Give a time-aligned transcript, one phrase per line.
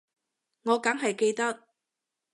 [0.63, 1.67] 我梗係記得